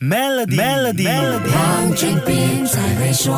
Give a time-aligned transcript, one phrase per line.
[0.00, 1.06] Melody，Melody，
[1.52, 3.36] 黄俊斌才会说。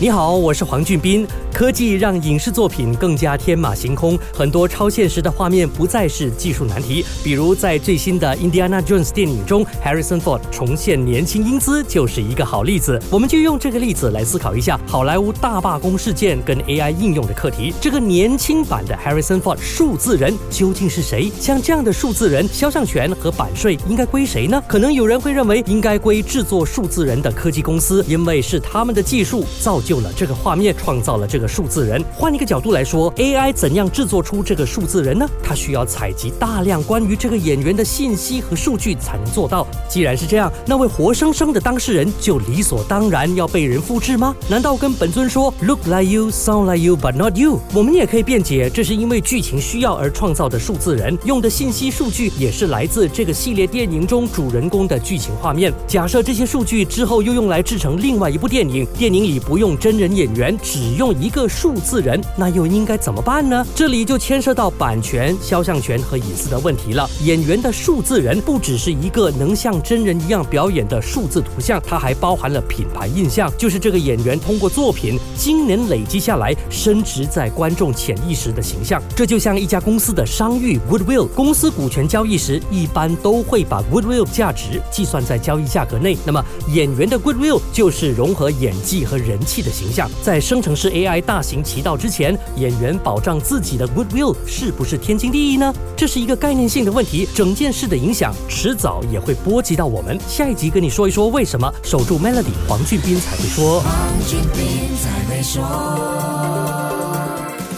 [0.00, 1.28] 你好，我是黄俊斌。
[1.54, 7.06] 科技让影视作品更加天马行空，很多超现实的画面不再是技术难题。
[7.22, 13.00] 比如在最新的《Indiana Jones》电影中，Harrison Ford 重现年轻英姿就是一个好例子。
[13.08, 17.72] 我们就用这个例子来思考一下好莱坞大罢工事件跟 AI 应用的课题。
[17.80, 21.30] 这个年轻版的 Harrison Ford 数字人究竟是谁？
[21.38, 24.60] 像这样的数字人，肖像权和版税应该归谁呢？
[24.66, 31.43] 可能有人会认为应该归制作数字人的科技公司，因为是他们的技术造就了这个画面，创造了这个。
[31.46, 35.28] 数字人，换一个角度来说，AI 怎样制作出这个数字人呢？
[35.42, 39.66] 它需要采集大量关于这个演员的信息和数据才能做到。
[39.88, 44.34] 既然是这样，那位活生生的当事人就理所当然要被人复制吗？
[44.48, 47.60] 难道跟本尊说 “Look like you, sound like you, but not you”？
[47.74, 55.70] 我们也可以辩解，这是因为剧情需要而创造的数字人，用的信息数据也是来自这个系列电影中主人公的剧情画面。
[55.86, 61.33] 假设这些数据之后又用来制成另外一部电影，电影里不用真人演员，只用一。
[61.34, 63.66] 个数字人，那又应该怎么办呢？
[63.74, 67.10] 这里就牵涉到版权、肖像权和隐私的问题了。
[67.24, 79.02] 演员的数字人不只是一个能像真人一样表演的数字图像，它还包含了品牌印象，就是这个演员通过作品经年累积下来，升值在观众潜意识的形象。
[79.16, 86.16] 这就像一家公司的商誉 （goodwill），公司股权交易时一般都会把 goodwill 价值计算在交易价格内。
[86.24, 91.23] 那么演员的 goodwill 就是融合演技和人气的形象，在生成式 AI。
[91.26, 95.74] 大行其道之前，演员保障自己的 goodwill 是不是天经地义呢？
[95.96, 100.18] 这是一个概念性的问题，整件事的影响迟早也会波及到我们。
[100.28, 103.80] 下一集跟你说一说为什么守住 melody，黄俊斌才会说。
[103.80, 103.92] 黄
[104.26, 105.62] 俊斌才会说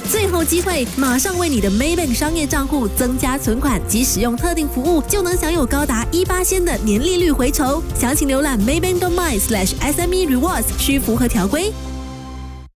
[0.08, 7.83] 最后机会，马上为你的 Maybank 商业账户增加存款及使用特定服务，就能享有高达一八仙的年利率回酬。
[7.98, 11.72] 详情浏览 Maybank.my/SME Rewards，需符合条规。